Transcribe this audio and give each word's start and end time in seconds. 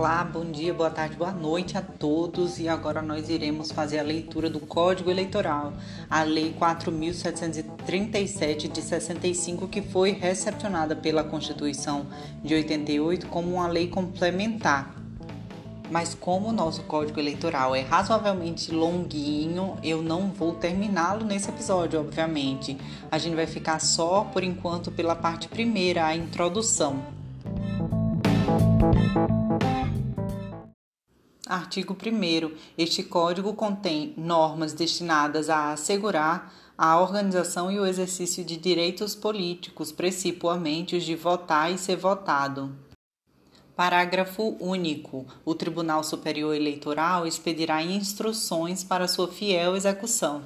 Olá, 0.00 0.24
bom 0.24 0.50
dia, 0.50 0.72
boa 0.72 0.88
tarde, 0.88 1.14
boa 1.14 1.30
noite 1.30 1.76
a 1.76 1.82
todos. 1.82 2.58
E 2.58 2.66
agora 2.66 3.02
nós 3.02 3.28
iremos 3.28 3.70
fazer 3.70 3.98
a 3.98 4.02
leitura 4.02 4.48
do 4.48 4.58
Código 4.58 5.10
Eleitoral, 5.10 5.74
a 6.08 6.22
Lei 6.22 6.54
4737 6.58 8.66
de 8.66 8.80
65, 8.80 9.68
que 9.68 9.82
foi 9.82 10.12
recepcionada 10.12 10.96
pela 10.96 11.22
Constituição 11.22 12.06
de 12.42 12.54
88 12.54 13.26
como 13.26 13.56
uma 13.56 13.68
lei 13.68 13.88
complementar. 13.88 14.94
Mas 15.90 16.14
como 16.14 16.48
o 16.48 16.52
nosso 16.52 16.82
Código 16.84 17.20
Eleitoral 17.20 17.76
é 17.76 17.82
razoavelmente 17.82 18.72
longuinho, 18.72 19.76
eu 19.84 20.00
não 20.00 20.30
vou 20.30 20.54
terminá-lo 20.54 21.26
nesse 21.26 21.50
episódio, 21.50 22.00
obviamente. 22.00 22.78
A 23.10 23.18
gente 23.18 23.36
vai 23.36 23.46
ficar 23.46 23.78
só 23.78 24.24
por 24.24 24.42
enquanto 24.42 24.90
pela 24.90 25.14
parte 25.14 25.46
primeira, 25.46 26.06
a 26.06 26.16
introdução. 26.16 27.04
Artigo 31.50 31.96
1. 32.00 32.52
Este 32.78 33.02
Código 33.02 33.52
contém 33.54 34.14
normas 34.16 34.72
destinadas 34.72 35.50
a 35.50 35.72
assegurar 35.72 36.54
a 36.78 37.00
organização 37.00 37.72
e 37.72 37.80
o 37.80 37.84
exercício 37.84 38.44
de 38.44 38.56
direitos 38.56 39.16
políticos, 39.16 39.90
principalmente 39.90 40.94
os 40.94 41.02
de 41.02 41.16
votar 41.16 41.72
e 41.72 41.76
ser 41.76 41.96
votado. 41.96 42.72
Parágrafo 43.74 44.56
único. 44.60 45.26
O 45.44 45.52
Tribunal 45.52 46.04
Superior 46.04 46.54
Eleitoral 46.54 47.26
expedirá 47.26 47.82
instruções 47.82 48.84
para 48.84 49.08
sua 49.08 49.26
fiel 49.26 49.74
execução. 49.74 50.44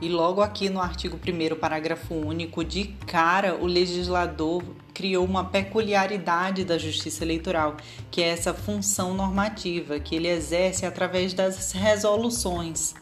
E 0.00 0.08
logo 0.08 0.40
aqui 0.40 0.70
no 0.70 0.80
artigo 0.80 1.18
1, 1.18 1.56
parágrafo 1.56 2.14
único, 2.14 2.64
de 2.64 2.84
cara, 3.06 3.56
o 3.56 3.66
legislador 3.66 4.64
criou 5.00 5.24
uma 5.24 5.42
peculiaridade 5.42 6.62
da 6.62 6.76
justiça 6.76 7.24
eleitoral, 7.24 7.78
que 8.10 8.20
é 8.20 8.28
essa 8.28 8.52
função 8.52 9.14
normativa 9.14 9.98
que 9.98 10.14
ele 10.14 10.28
exerce 10.28 10.84
através 10.84 11.32
das 11.32 11.72
resoluções. 11.72 12.94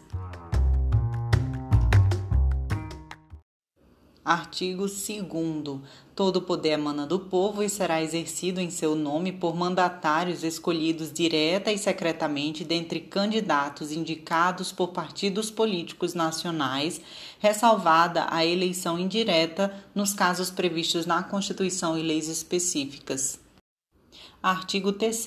Artigo 4.29 4.87
2. 4.87 5.81
Todo 6.15 6.43
poder 6.43 6.73
emana 6.73 7.07
do 7.07 7.19
povo 7.19 7.63
e 7.63 7.69
será 7.71 8.03
exercido 8.03 8.61
em 8.61 8.69
seu 8.69 8.95
nome 8.95 9.33
por 9.33 9.57
mandatários 9.57 10.45
escolhidos 10.45 11.11
direta 11.11 11.73
e 11.73 11.79
secretamente 11.79 12.63
dentre 12.63 13.01
candidatos 13.01 13.91
indicados 13.91 14.71
por 14.71 14.89
partidos 14.89 15.51
políticos 15.51 16.13
nacionais, 16.13 17.01
ressalvada 17.39 18.27
a 18.29 18.45
eleição 18.45 18.99
indireta 18.99 19.75
nos 19.95 20.13
casos 20.13 20.51
previstos 20.51 21.07
na 21.07 21.23
Constituição 21.23 21.97
e 21.97 22.03
leis 22.03 22.29
específicas. 22.29 23.48
Artigo 24.43 24.93
3. 24.93 25.27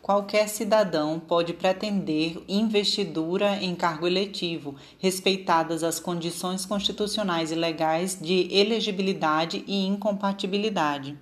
Qualquer 0.00 0.48
cidadão 0.48 1.18
pode 1.18 1.52
pretender 1.52 2.40
investidura 2.46 3.56
em 3.56 3.74
cargo 3.74 4.06
eletivo, 4.06 4.76
respeitadas 5.00 5.82
as 5.82 5.98
condições 5.98 6.64
constitucionais 6.64 7.50
e 7.50 7.56
legais 7.56 8.16
de 8.20 8.46
elegibilidade 8.54 9.64
e 9.66 9.84
incompatibilidade. 9.84 11.18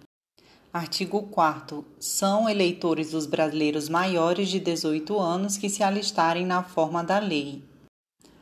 Artigo 0.70 1.22
4. 1.22 1.82
São 1.98 2.50
eleitores 2.50 3.14
os 3.14 3.24
brasileiros 3.24 3.88
maiores 3.88 4.50
de 4.50 4.60
18 4.60 5.18
anos 5.18 5.56
que 5.56 5.70
se 5.70 5.82
alistarem 5.82 6.44
na 6.44 6.62
forma 6.62 7.02
da 7.02 7.18
lei. 7.18 7.62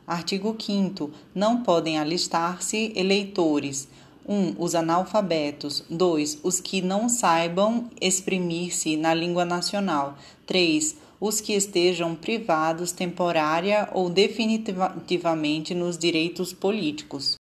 Artigo 0.05 0.53
5. 0.59 1.11
Não 1.33 1.63
podem 1.63 1.97
alistar-se 1.97 2.91
eleitores 2.95 3.87
1. 4.27 4.33
Um, 4.33 4.55
os 4.57 4.75
analfabetos. 4.75 5.83
2. 5.89 6.39
Os 6.43 6.59
que 6.59 6.81
não 6.81 7.09
saibam 7.09 7.89
exprimir-se 7.99 8.95
na 8.95 9.13
língua 9.13 9.45
nacional. 9.45 10.17
3. 10.45 10.95
Os 11.19 11.41
que 11.41 11.53
estejam 11.53 12.15
privados 12.15 12.91
temporária 12.91 13.89
ou 13.93 14.09
definitivamente 14.09 15.73
nos 15.75 15.97
direitos 15.97 16.53
políticos. 16.53 17.40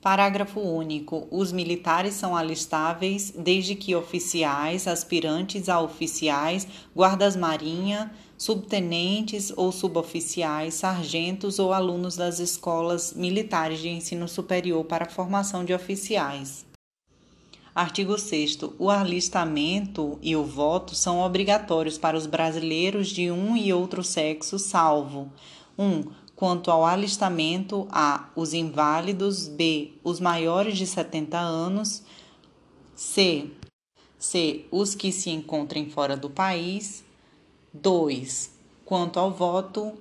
Parágrafo 0.00 0.60
único. 0.60 1.28
Os 1.30 1.52
militares 1.52 2.14
são 2.14 2.34
alistáveis 2.34 3.34
desde 3.36 3.74
que 3.74 3.94
oficiais, 3.94 4.88
aspirantes 4.88 5.68
a 5.68 5.78
oficiais, 5.78 6.66
guardas-marinha, 6.96 8.10
subtenentes 8.38 9.52
ou 9.54 9.70
suboficiais, 9.70 10.72
sargentos 10.72 11.58
ou 11.58 11.74
alunos 11.74 12.16
das 12.16 12.38
escolas 12.38 13.12
militares 13.12 13.80
de 13.80 13.90
ensino 13.90 14.26
superior 14.26 14.82
para 14.84 15.04
formação 15.04 15.66
de 15.66 15.74
oficiais. 15.74 16.64
Artigo 17.74 18.18
6. 18.18 18.58
O 18.78 18.88
alistamento 18.88 20.18
e 20.22 20.34
o 20.34 20.44
voto 20.44 20.94
são 20.94 21.20
obrigatórios 21.20 21.98
para 21.98 22.16
os 22.16 22.26
brasileiros 22.26 23.08
de 23.08 23.30
um 23.30 23.54
e 23.54 23.70
outro 23.70 24.02
sexo, 24.02 24.58
salvo 24.58 25.30
1. 25.78 25.84
Um, 25.84 26.04
quanto 26.40 26.70
ao 26.70 26.86
alistamento, 26.86 27.86
a. 27.90 28.30
os 28.34 28.54
inválidos, 28.54 29.46
b. 29.46 29.92
os 30.02 30.18
maiores 30.18 30.78
de 30.78 30.86
70 30.86 31.38
anos, 31.38 32.02
c. 32.96 33.50
c. 34.18 34.64
os 34.70 34.94
que 34.94 35.12
se 35.12 35.28
encontrem 35.28 35.90
fora 35.90 36.16
do 36.16 36.30
país, 36.30 37.04
2. 37.74 38.52
Quanto 38.86 39.20
ao 39.20 39.30
voto, 39.30 39.92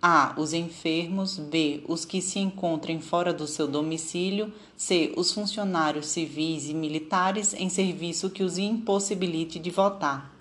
A. 0.00 0.36
Os 0.38 0.52
enfermos. 0.52 1.36
B. 1.36 1.82
Os 1.88 2.04
que 2.04 2.22
se 2.22 2.38
encontrem 2.38 3.00
fora 3.00 3.32
do 3.32 3.48
seu 3.48 3.66
domicílio. 3.66 4.52
C. 4.76 5.12
Os 5.16 5.32
funcionários 5.32 6.06
civis 6.06 6.68
e 6.68 6.74
militares 6.74 7.52
em 7.54 7.68
serviço 7.68 8.30
que 8.30 8.44
os 8.44 8.56
impossibilite 8.56 9.58
de 9.58 9.70
votar. 9.70 10.37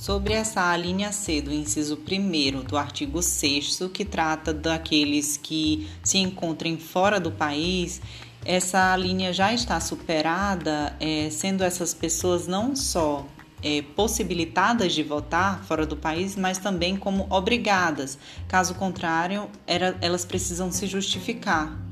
Sobre 0.00 0.32
essa 0.32 0.74
linha 0.78 1.12
C 1.12 1.42
do 1.42 1.52
inciso 1.52 1.94
1 1.94 2.62
do 2.62 2.78
artigo 2.78 3.20
6, 3.20 3.80
que 3.92 4.02
trata 4.02 4.50
daqueles 4.50 5.36
que 5.36 5.90
se 6.02 6.16
encontrem 6.16 6.78
fora 6.78 7.20
do 7.20 7.30
país, 7.30 8.00
essa 8.42 8.96
linha 8.96 9.30
já 9.30 9.52
está 9.52 9.78
superada, 9.78 10.96
é, 10.98 11.28
sendo 11.28 11.62
essas 11.62 11.92
pessoas 11.92 12.46
não 12.46 12.74
só 12.74 13.26
é, 13.62 13.82
possibilitadas 13.94 14.94
de 14.94 15.02
votar 15.02 15.62
fora 15.64 15.84
do 15.84 15.98
país, 15.98 16.34
mas 16.34 16.56
também 16.56 16.96
como 16.96 17.26
obrigadas. 17.28 18.16
Caso 18.48 18.76
contrário, 18.76 19.50
era, 19.66 19.98
elas 20.00 20.24
precisam 20.24 20.72
se 20.72 20.86
justificar. 20.86 21.89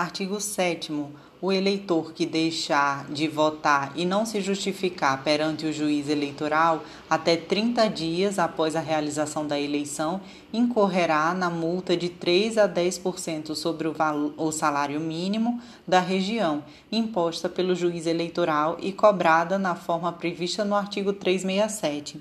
Artigo 0.00 0.40
7 0.40 0.94
o 1.42 1.52
eleitor 1.52 2.14
que 2.14 2.24
deixar 2.24 3.04
de 3.10 3.28
votar 3.28 3.92
e 3.94 4.06
não 4.06 4.24
se 4.24 4.40
justificar 4.40 5.22
perante 5.22 5.66
o 5.66 5.72
juiz 5.74 6.08
eleitoral 6.08 6.82
até 7.08 7.36
30 7.36 7.86
dias 7.88 8.38
após 8.38 8.74
a 8.74 8.80
realização 8.80 9.46
da 9.46 9.60
eleição 9.60 10.22
incorrerá 10.54 11.34
na 11.34 11.50
multa 11.50 11.94
de 11.98 12.08
3 12.08 12.56
a 12.56 12.66
10% 12.66 13.54
sobre 13.54 13.88
o, 13.88 13.92
valor, 13.92 14.32
o 14.38 14.50
salário 14.50 14.98
mínimo 14.98 15.60
da 15.86 16.00
região, 16.00 16.64
imposta 16.90 17.46
pelo 17.46 17.74
juiz 17.74 18.06
eleitoral 18.06 18.78
e 18.80 18.94
cobrada 18.94 19.58
na 19.58 19.74
forma 19.74 20.10
prevista 20.14 20.64
no 20.64 20.74
artigo 20.74 21.12
367. 21.12 22.20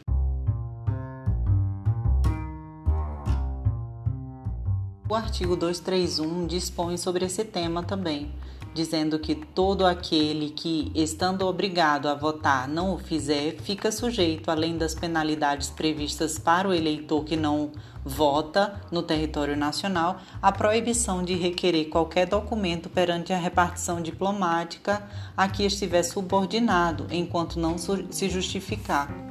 O 5.09 5.15
artigo 5.15 5.55
231 5.55 6.45
dispõe 6.45 6.95
sobre 6.95 7.25
esse 7.25 7.43
tema 7.43 7.81
também 7.81 8.31
dizendo 8.73 9.19
que 9.19 9.35
todo 9.35 9.85
aquele 9.85 10.51
que, 10.51 10.91
estando 10.93 11.45
obrigado 11.47 12.07
a 12.07 12.13
votar, 12.13 12.67
não 12.67 12.93
o 12.93 12.97
fizer, 12.97 13.55
fica 13.61 13.91
sujeito, 13.91 14.49
além 14.51 14.77
das 14.77 14.93
penalidades 14.93 15.69
previstas 15.69 16.37
para 16.37 16.67
o 16.67 16.73
eleitor 16.73 17.23
que 17.23 17.35
não 17.35 17.71
vota 18.03 18.79
no 18.91 19.03
território 19.03 19.57
nacional, 19.57 20.21
à 20.41 20.51
proibição 20.51 21.23
de 21.23 21.35
requerer 21.35 21.89
qualquer 21.89 22.27
documento 22.27 22.89
perante 22.89 23.33
a 23.33 23.37
repartição 23.37 24.01
diplomática 24.01 25.03
a 25.35 25.47
que 25.47 25.65
estiver 25.65 26.03
subordinado, 26.03 27.07
enquanto 27.11 27.59
não 27.59 27.75
se 27.77 28.29
justificar. 28.29 29.28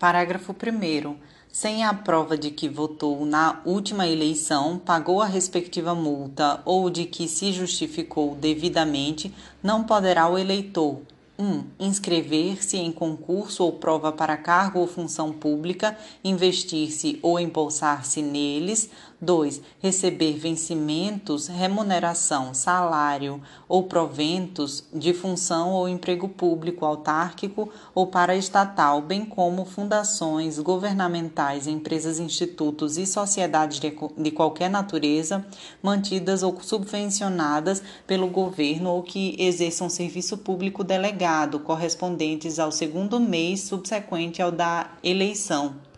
Parágrafo 0.00 0.54
1 0.54 1.14
sem 1.52 1.84
a 1.84 1.92
prova 1.92 2.38
de 2.38 2.50
que 2.50 2.70
votou 2.70 3.26
na 3.26 3.60
última 3.66 4.08
eleição, 4.08 4.78
pagou 4.78 5.20
a 5.20 5.26
respectiva 5.26 5.94
multa 5.94 6.62
ou 6.64 6.88
de 6.88 7.04
que 7.04 7.28
se 7.28 7.52
justificou 7.52 8.34
devidamente, 8.34 9.30
não 9.62 9.84
poderá 9.84 10.26
o 10.26 10.38
eleitor 10.38 11.02
1. 11.38 11.42
Um, 11.42 11.64
inscrever-se 11.78 12.78
em 12.78 12.90
concurso 12.90 13.62
ou 13.62 13.72
prova 13.72 14.10
para 14.10 14.38
cargo 14.38 14.78
ou 14.78 14.86
função 14.86 15.32
pública, 15.32 15.96
investir-se 16.24 17.18
ou 17.20 17.38
embolsar-se 17.38 18.22
neles. 18.22 18.88
2. 19.20 19.60
Receber 19.80 20.38
vencimentos, 20.38 21.46
remuneração, 21.46 22.54
salário 22.54 23.40
ou 23.68 23.84
proventos 23.84 24.84
de 24.92 25.12
função 25.12 25.72
ou 25.72 25.88
emprego 25.88 26.28
público, 26.28 26.84
autárquico 26.84 27.70
ou 27.94 28.06
paraestatal, 28.06 29.02
bem 29.02 29.24
como 29.24 29.64
fundações 29.64 30.58
governamentais, 30.58 31.66
empresas, 31.66 32.18
institutos 32.18 32.96
e 32.96 33.06
sociedades 33.06 33.78
de, 33.78 33.92
de 34.16 34.30
qualquer 34.30 34.70
natureza, 34.70 35.44
mantidas 35.82 36.42
ou 36.42 36.58
subvencionadas 36.60 37.82
pelo 38.06 38.28
governo 38.28 38.90
ou 38.90 39.02
que 39.02 39.36
exerçam 39.38 39.88
serviço 39.88 40.38
público 40.38 40.82
delegado, 40.82 41.60
correspondentes 41.60 42.58
ao 42.58 42.72
segundo 42.72 43.20
mês 43.20 43.60
subsequente 43.60 44.40
ao 44.40 44.50
da 44.50 44.90
eleição. 45.02 45.89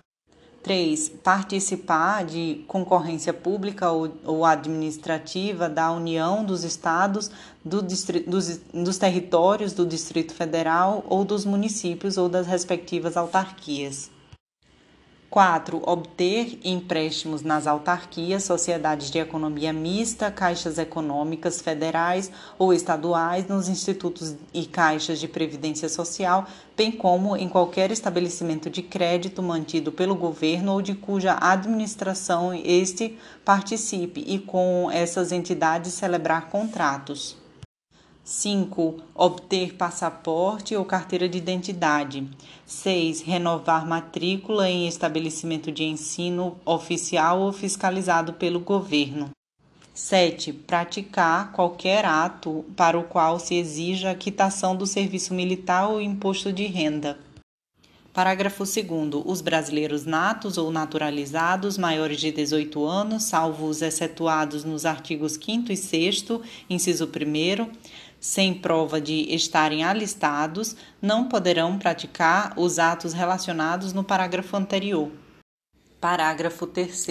3. 0.63 1.09
Participar 1.23 2.25
de 2.25 2.65
concorrência 2.67 3.33
pública 3.33 3.91
ou, 3.91 4.13
ou 4.25 4.45
administrativa 4.45 5.69
da 5.69 5.91
União, 5.91 6.45
dos 6.45 6.65
Estados, 6.65 7.31
do 7.65 7.83
dos, 7.83 8.61
dos 8.73 8.99
territórios 8.99 9.73
do 9.73 9.85
Distrito 9.85 10.33
Federal 10.35 11.05
ou 11.09 11.25
dos 11.25 11.45
municípios 11.45 12.17
ou 12.17 12.29
das 12.29 12.47
respectivas 12.47 13.17
autarquias. 13.17 14.11
4. 15.33 15.81
Obter 15.87 16.59
empréstimos 16.63 17.41
nas 17.41 17.67
autarquias, 17.67 18.45
sociedades 18.45 19.11
de 19.11 19.19
economia 19.19 19.73
mista, 19.73 20.31
caixas 20.31 20.77
econômicas 20.77 21.63
federais 21.63 22.31
ou 22.59 22.71
estaduais, 22.75 23.49
nos 23.49 23.67
institutos 23.67 24.37
e 24.53 24.67
caixas 24.67 25.19
de 25.19 25.27
previdência 25.27 25.89
social, 25.89 26.47
bem 26.77 26.93
como 26.93 27.35
em 27.35 27.49
qualquer 27.49 27.91
estabelecimento 27.91 28.69
de 28.69 28.83
crédito 28.83 29.43
mantido 29.43 29.91
pelo 29.91 30.15
governo 30.15 30.73
ou 30.73 30.83
de 30.83 30.95
cuja 30.95 31.39
administração 31.41 32.53
este 32.53 33.19
participe, 33.43 34.23
e 34.27 34.39
com 34.39 34.91
essas 34.93 35.33
entidades 35.33 35.95
celebrar 35.95 36.51
contratos. 36.51 37.42
5. 38.25 39.01
Obter 39.17 39.75
passaporte 39.75 40.77
ou 40.77 40.85
carteira 40.85 41.29
de 41.29 41.39
identidade. 41.39 42.29
6. 42.65 43.21
Renovar 43.23 43.85
matrícula 43.85 44.71
em 44.71 44.87
estabelecimento 44.87 45.73
de 45.73 45.83
ensino 45.83 46.57
oficial 46.65 47.41
ou 47.41 47.53
fiscalizado 47.53 48.33
pelo 48.35 48.61
governo. 48.61 49.31
7. 49.93 50.53
Praticar 50.53 51.51
qualquer 51.51 52.05
ato 52.05 52.65
para 52.77 52.97
o 52.97 53.05
qual 53.05 53.41
se 53.41 53.57
exija 53.57 54.13
a 54.13 54.15
quitação 54.15 54.77
do 54.77 54.87
serviço 54.87 55.35
militar 55.35 55.89
ou 55.89 56.01
imposto 56.01 56.53
de 56.53 56.67
renda. 56.67 57.19
Parágrafo 58.13 58.65
2. 58.65 59.23
Os 59.25 59.41
brasileiros 59.41 60.05
natos 60.05 60.59
ou 60.59 60.71
naturalizados 60.71 61.79
maiores 61.79 62.21
de 62.21 62.31
18 62.31 62.85
anos, 62.85 63.25
salvo 63.25 63.67
os 63.67 63.81
excetuados 63.81 64.65
nos 64.65 64.85
artigos 64.85 65.39
5 65.43 65.73
e 65.73 65.77
6, 65.77 66.27
inciso 66.69 67.07
1, 67.07 67.71
sem 68.23 68.55
prova 68.55 69.01
de 69.01 69.35
estarem 69.35 69.83
alistados, 69.83 70.77
não 71.03 71.29
poderão 71.29 71.77
praticar 71.77 72.55
os 72.57 72.79
atos 72.79 73.13
relacionados 73.13 73.93
no 73.93 74.05
parágrafo 74.05 74.57
anterior. 74.57 75.11
Parágrafo 76.01 76.65
3. 76.65 77.07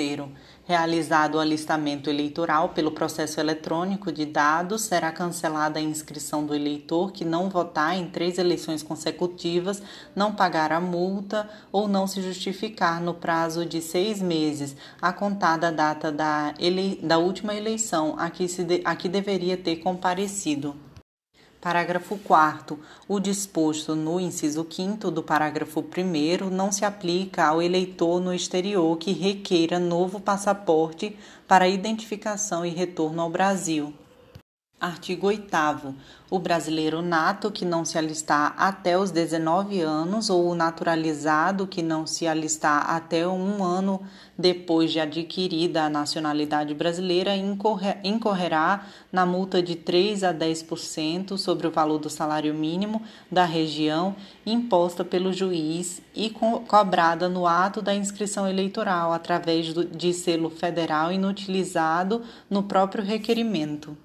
Realizado 0.64 1.36
o 1.36 1.40
alistamento 1.40 2.10
eleitoral 2.10 2.70
pelo 2.70 2.92
processo 2.92 3.42
eletrônico 3.42 4.10
de 4.10 4.26
dados, 4.26 4.84
será 4.84 5.12
cancelada 5.12 5.80
a 5.80 5.82
inscrição 5.82 6.46
do 6.46 6.56
eleitor 6.56 7.12
que 7.12 7.26
não 7.26 7.50
votar 7.50 7.98
em 7.98 8.08
três 8.08 8.38
eleições 8.38 8.82
consecutivas, 8.82 9.84
não 10.16 10.34
pagar 10.34 10.72
a 10.72 10.80
multa 10.80 11.50
ou 11.74 11.90
não 11.90 12.08
se 12.08 12.22
justificar 12.22 13.02
no 13.02 13.14
prazo 13.14 13.66
de 13.66 13.82
seis 13.82 14.22
meses, 14.22 14.78
a 15.02 15.12
contar 15.12 15.58
da 15.58 15.72
data 15.72 16.10
da, 16.10 16.54
ele... 16.58 17.00
da 17.04 17.18
última 17.18 17.54
eleição 17.54 18.16
a 18.18 18.30
que, 18.30 18.48
se 18.48 18.64
de... 18.64 18.82
a 18.86 18.96
que 18.96 19.10
deveria 19.10 19.58
ter 19.58 19.78
comparecido. 19.78 20.74
Parágrafo 21.62 22.18
4. 22.18 22.80
O 23.08 23.20
disposto 23.20 23.94
no 23.94 24.20
inciso 24.20 24.66
5 24.68 25.12
do 25.12 25.22
parágrafo 25.22 25.80
1 25.80 26.50
não 26.50 26.72
se 26.72 26.84
aplica 26.84 27.46
ao 27.46 27.62
eleitor 27.62 28.20
no 28.20 28.34
exterior 28.34 28.98
que 28.98 29.12
requeira 29.12 29.78
novo 29.78 30.20
passaporte 30.20 31.16
para 31.48 31.70
identificação 31.70 32.66
e 32.66 32.70
retorno 32.70 33.22
ao 33.22 33.30
Brasil. 33.30 33.94
Artigo 34.82 35.28
8. 35.28 35.46
O 36.32 36.40
brasileiro 36.40 37.04
nato 37.04 37.52
que 37.52 37.64
não 37.64 37.86
se 37.86 38.00
alistar 38.00 38.56
até 38.58 38.98
os 38.98 39.12
19 39.12 39.80
anos 39.80 40.28
ou 40.28 40.50
o 40.50 40.56
naturalizado 40.56 41.68
que 41.68 41.84
não 41.84 42.08
se 42.08 42.26
alistar 42.26 42.90
até 42.90 43.28
um 43.28 43.64
ano 43.64 44.02
depois 44.36 44.92
de 44.92 45.00
adquirida 45.00 45.84
a 45.84 45.90
nacionalidade 45.90 46.74
brasileira 46.74 47.36
incorrerá 48.04 48.88
na 49.12 49.24
multa 49.24 49.62
de 49.62 49.76
3 49.76 50.24
a 50.24 50.34
10% 50.34 51.38
sobre 51.38 51.68
o 51.68 51.72
valor 51.72 52.00
do 52.00 52.10
salário 52.10 52.56
mínimo 52.56 53.04
da 53.32 53.46
região 53.46 54.16
imposta 54.44 55.06
pelo 55.06 55.32
juiz 55.32 56.02
e 56.16 56.32
co 56.32 56.62
cobrada 56.62 57.30
no 57.30 57.46
ato 57.46 57.84
da 57.84 57.94
inscrição 57.94 58.48
eleitoral 58.48 59.14
através 59.14 59.76
do, 59.76 59.86
de 59.86 60.12
selo 60.12 60.50
federal 60.50 61.12
inutilizado 61.12 62.24
no 62.50 62.64
próprio 62.64 63.04
requerimento. 63.04 63.96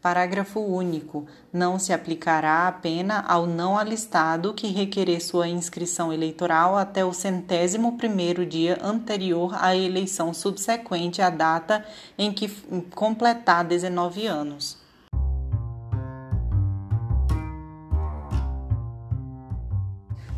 Parágrafo 0.00 0.60
único. 0.60 1.26
Não 1.52 1.76
se 1.76 1.92
aplicará 1.92 2.68
a 2.68 2.72
pena 2.72 3.24
ao 3.26 3.46
não 3.46 3.76
alistado 3.76 4.54
que 4.54 4.68
requerer 4.68 5.20
sua 5.20 5.48
inscrição 5.48 6.12
eleitoral 6.12 6.76
até 6.78 7.04
o 7.04 7.12
centésimo 7.12 7.96
primeiro 7.96 8.46
dia 8.46 8.78
anterior 8.80 9.56
à 9.60 9.74
eleição 9.74 10.32
subsequente 10.32 11.20
à 11.20 11.30
data 11.30 11.84
em 12.16 12.32
que 12.32 12.48
completar 12.94 13.64
19 13.64 14.24
anos. 14.26 14.78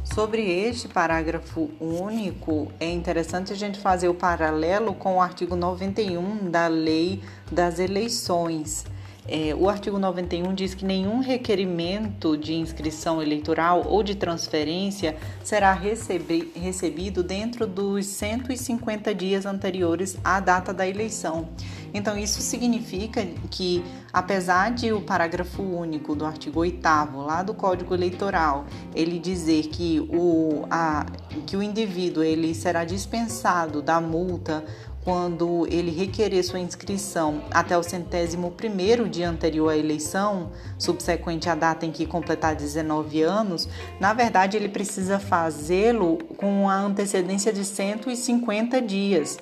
Sobre 0.02 0.42
este 0.42 0.88
parágrafo 0.88 1.70
único, 1.78 2.72
é 2.80 2.90
interessante 2.90 3.52
a 3.52 3.56
gente 3.56 3.78
fazer 3.78 4.08
o 4.08 4.14
paralelo 4.14 4.94
com 4.94 5.16
o 5.16 5.20
artigo 5.20 5.54
91 5.54 6.50
da 6.50 6.66
Lei 6.66 7.22
das 7.52 7.78
Eleições 7.78 8.84
é, 9.30 9.54
o 9.54 9.68
artigo 9.68 9.96
91 9.96 10.52
diz 10.52 10.74
que 10.74 10.84
nenhum 10.84 11.20
requerimento 11.20 12.36
de 12.36 12.54
inscrição 12.54 13.22
eleitoral 13.22 13.84
ou 13.86 14.02
de 14.02 14.16
transferência 14.16 15.16
será 15.44 15.72
recebi 15.72 16.50
recebido 16.54 17.22
dentro 17.22 17.64
dos 17.64 18.06
150 18.06 19.14
dias 19.14 19.46
anteriores 19.46 20.18
à 20.24 20.40
data 20.40 20.74
da 20.74 20.86
eleição. 20.86 21.48
Então, 21.94 22.18
isso 22.18 22.40
significa 22.40 23.24
que, 23.50 23.84
apesar 24.12 24.72
de 24.72 24.92
o 24.92 25.00
parágrafo 25.00 25.62
único 25.62 26.14
do 26.14 26.24
artigo 26.24 26.60
8 26.60 26.80
lá 27.14 27.42
do 27.42 27.54
Código 27.54 27.94
Eleitoral, 27.94 28.64
ele 28.94 29.18
dizer 29.18 29.68
que 29.68 30.00
o, 30.10 30.66
a, 30.70 31.06
que 31.46 31.56
o 31.56 31.62
indivíduo 31.62 32.22
ele 32.22 32.54
será 32.54 32.84
dispensado 32.84 33.82
da 33.82 34.00
multa 34.00 34.64
quando 35.04 35.66
ele 35.70 35.90
requerer 35.90 36.44
sua 36.44 36.58
inscrição 36.58 37.42
até 37.50 37.76
o 37.76 37.82
centésimo 37.82 38.50
primeiro 38.50 39.08
dia 39.08 39.28
anterior 39.28 39.70
à 39.70 39.76
eleição, 39.76 40.52
subsequente 40.78 41.48
à 41.48 41.54
data 41.54 41.86
em 41.86 41.90
que 41.90 42.06
completar 42.06 42.54
19 42.54 43.22
anos, 43.22 43.68
na 43.98 44.12
verdade 44.12 44.56
ele 44.56 44.68
precisa 44.68 45.18
fazê-lo 45.18 46.18
com 46.36 46.68
a 46.68 46.76
antecedência 46.76 47.52
de 47.52 47.64
150 47.64 48.80
dias, 48.82 49.38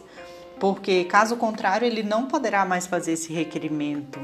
porque 0.60 1.04
caso 1.04 1.36
contrário 1.36 1.86
ele 1.86 2.02
não 2.02 2.26
poderá 2.26 2.64
mais 2.64 2.86
fazer 2.86 3.12
esse 3.12 3.32
requerimento. 3.32 4.20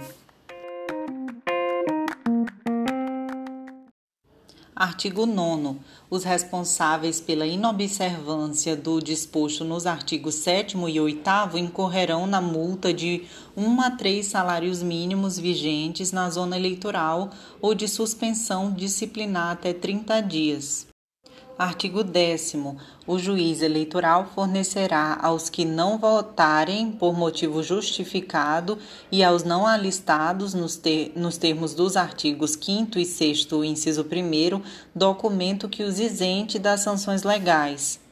Artigo 4.77 5.25
9. 5.25 5.79
Os 6.11 6.25
responsáveis 6.25 7.21
pela 7.21 7.47
inobservância 7.47 8.75
do 8.75 9.01
disposto 9.01 9.65
nos 9.65 9.87
artigos 9.87 10.35
7 10.35 10.77
e 10.77 11.01
8 11.01 11.57
incorrerão 11.57 12.27
na 12.27 12.41
multa 12.41 12.93
de 12.93 13.23
1 13.57 13.81
a 13.81 13.93
3 13.93 14.27
salários 14.27 14.83
mínimos 14.83 15.39
vigentes 15.39 16.11
na 16.11 16.29
zona 16.29 16.57
eleitoral 16.57 17.31
ou 17.61 17.73
de 17.73 17.87
suspensão 17.87 18.73
disciplinar 18.73 19.53
até 19.53 19.73
30 19.73 20.21
dias. 20.23 20.94
Artigo 21.57 22.03
10. 22.03 22.57
O 23.07 23.17
juiz 23.17 23.63
eleitoral 23.63 24.29
fornecerá 24.35 25.17
aos 25.23 25.49
que 25.49 25.65
não 25.65 25.99
votarem 25.99 26.91
por 26.91 27.17
motivo 27.17 27.63
justificado 27.63 28.77
e 29.11 29.23
aos 29.23 29.45
não 29.45 29.65
alistados 29.65 30.53
nos, 30.53 30.75
ter, 30.77 31.13
nos 31.15 31.37
termos 31.37 31.73
dos 31.73 31.97
artigos 31.97 32.59
5 32.61 32.99
e 32.99 33.05
6, 33.05 33.49
inciso 33.65 34.03
1, 34.03 34.63
documento 34.93 35.69
que 35.69 35.85
os 35.85 36.01
isente 36.01 36.59
das 36.59 36.81
sanções 36.81 37.23
legais. 37.23 38.04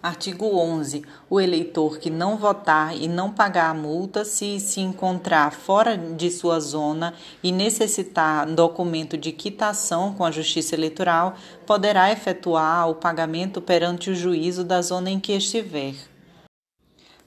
Artigo 0.00 0.46
11. 0.56 1.02
O 1.28 1.40
eleitor 1.40 1.98
que 1.98 2.08
não 2.08 2.36
votar 2.36 2.96
e 2.96 3.08
não 3.08 3.32
pagar 3.32 3.70
a 3.70 3.74
multa, 3.74 4.24
se 4.24 4.60
se 4.60 4.80
encontrar 4.80 5.52
fora 5.52 5.98
de 5.98 6.30
sua 6.30 6.60
zona 6.60 7.14
e 7.42 7.50
necessitar 7.50 8.46
documento 8.46 9.18
de 9.18 9.32
quitação 9.32 10.14
com 10.14 10.24
a 10.24 10.30
Justiça 10.30 10.76
Eleitoral, 10.76 11.34
poderá 11.66 12.12
efetuar 12.12 12.88
o 12.88 12.94
pagamento 12.94 13.60
perante 13.60 14.10
o 14.10 14.14
juízo 14.14 14.62
da 14.62 14.80
zona 14.80 15.10
em 15.10 15.18
que 15.18 15.32
estiver. 15.32 15.94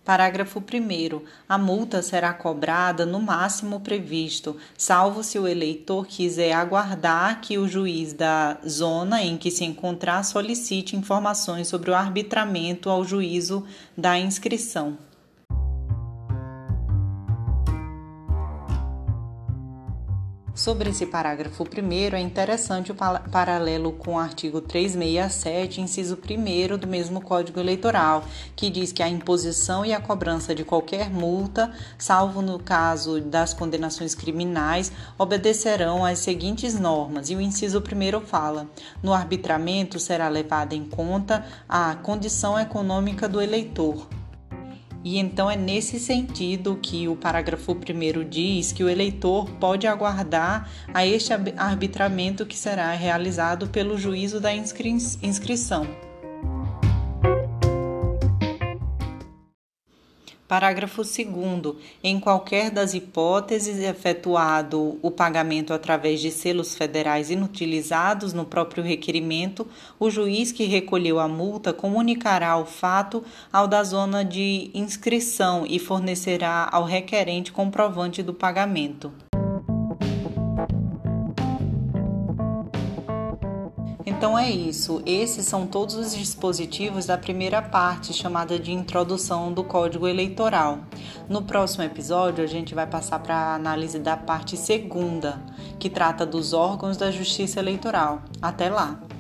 Parágrafo 0.03 0.59
1. 0.59 1.21
A 1.47 1.57
multa 1.59 2.01
será 2.01 2.33
cobrada 2.33 3.05
no 3.05 3.21
máximo 3.21 3.79
previsto, 3.81 4.57
salvo 4.75 5.23
se 5.23 5.37
o 5.37 5.47
eleitor 5.47 6.07
quiser 6.07 6.53
aguardar 6.53 7.39
que 7.39 7.59
o 7.59 7.67
juiz 7.67 8.11
da 8.11 8.57
zona 8.67 9.21
em 9.21 9.37
que 9.37 9.51
se 9.51 9.63
encontrar 9.63 10.23
solicite 10.23 10.95
informações 10.95 11.67
sobre 11.67 11.91
o 11.91 11.95
arbitramento 11.95 12.89
ao 12.89 13.05
juízo 13.05 13.63
da 13.95 14.17
inscrição. 14.17 14.97
Sobre 20.61 20.91
esse 20.91 21.07
parágrafo 21.07 21.65
primeiro, 21.65 22.15
é 22.15 22.19
interessante 22.19 22.91
o 22.91 22.95
paralelo 22.95 23.93
com 23.93 24.13
o 24.13 24.19
artigo 24.19 24.61
367, 24.61 25.81
inciso 25.81 26.15
1 26.15 26.77
do 26.77 26.85
mesmo 26.85 27.19
Código 27.19 27.59
Eleitoral, 27.59 28.23
que 28.55 28.69
diz 28.69 28.91
que 28.91 29.01
a 29.01 29.09
imposição 29.09 29.83
e 29.83 29.91
a 29.91 29.99
cobrança 29.99 30.53
de 30.53 30.63
qualquer 30.63 31.09
multa, 31.09 31.73
salvo 31.97 32.43
no 32.43 32.59
caso 32.59 33.19
das 33.19 33.55
condenações 33.55 34.13
criminais, 34.13 34.91
obedecerão 35.17 36.05
às 36.05 36.19
seguintes 36.19 36.79
normas. 36.79 37.31
E 37.31 37.35
o 37.35 37.41
inciso 37.41 37.79
1 37.79 38.21
fala: 38.21 38.69
no 39.01 39.13
arbitramento 39.13 39.97
será 39.97 40.29
levada 40.29 40.75
em 40.75 40.85
conta 40.85 41.43
a 41.67 41.95
condição 41.95 42.59
econômica 42.59 43.27
do 43.27 43.41
eleitor 43.41 44.07
e 45.03 45.17
então 45.17 45.49
é 45.49 45.55
nesse 45.55 45.99
sentido 45.99 46.79
que 46.81 47.07
o 47.07 47.15
parágrafo 47.15 47.73
1 47.73 48.29
diz 48.29 48.71
que 48.71 48.83
o 48.83 48.89
eleitor 48.89 49.49
pode 49.59 49.87
aguardar 49.87 50.69
a 50.93 51.05
este 51.05 51.33
arbitramento 51.57 52.45
que 52.45 52.57
será 52.57 52.91
realizado 52.91 53.67
pelo 53.67 53.97
juízo 53.97 54.39
da 54.39 54.53
inscri 54.53 54.89
inscrição. 54.89 56.10
Parágrafo 60.51 61.01
2. 61.01 61.75
Em 62.03 62.19
qualquer 62.19 62.69
das 62.69 62.93
hipóteses 62.93 63.79
efetuado 63.79 64.99
o 65.01 65.09
pagamento 65.09 65.73
através 65.73 66.19
de 66.19 66.29
selos 66.29 66.75
federais 66.75 67.31
inutilizados 67.31 68.33
no 68.33 68.43
próprio 68.43 68.83
requerimento, 68.83 69.65
o 69.97 70.09
juiz 70.09 70.51
que 70.51 70.65
recolheu 70.65 71.21
a 71.21 71.27
multa 71.29 71.71
comunicará 71.71 72.57
o 72.57 72.65
fato 72.65 73.23
ao 73.49 73.65
da 73.65 73.81
zona 73.81 74.25
de 74.25 74.69
inscrição 74.73 75.65
e 75.65 75.79
fornecerá 75.79 76.67
ao 76.69 76.83
requerente 76.83 77.53
comprovante 77.53 78.21
do 78.21 78.33
pagamento. 78.33 79.09
Então 84.05 84.37
é 84.37 84.49
isso. 84.49 85.01
Esses 85.05 85.45
são 85.45 85.67
todos 85.67 85.95
os 85.95 86.15
dispositivos 86.15 87.05
da 87.05 87.17
primeira 87.17 87.61
parte, 87.61 88.13
chamada 88.13 88.57
de 88.57 88.71
introdução 88.71 89.53
do 89.53 89.63
Código 89.63 90.07
Eleitoral. 90.07 90.79
No 91.29 91.41
próximo 91.41 91.83
episódio, 91.83 92.43
a 92.43 92.47
gente 92.47 92.73
vai 92.73 92.87
passar 92.87 93.19
para 93.19 93.35
a 93.35 93.55
análise 93.55 93.99
da 93.99 94.17
parte 94.17 94.57
segunda, 94.57 95.41
que 95.79 95.89
trata 95.89 96.25
dos 96.25 96.53
órgãos 96.53 96.97
da 96.97 97.11
Justiça 97.11 97.59
Eleitoral. 97.59 98.21
Até 98.41 98.69
lá! 98.69 99.10